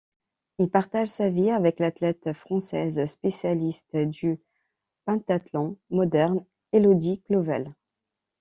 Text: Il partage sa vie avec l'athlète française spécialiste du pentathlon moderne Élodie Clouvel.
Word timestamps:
Il 0.57 0.67
partage 0.67 1.09
sa 1.09 1.29
vie 1.29 1.51
avec 1.51 1.79
l'athlète 1.79 2.33
française 2.33 3.05
spécialiste 3.05 3.95
du 3.95 4.39
pentathlon 5.05 5.77
moderne 5.91 6.43
Élodie 6.71 7.21
Clouvel. 7.21 7.71